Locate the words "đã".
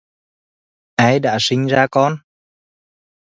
1.19-1.37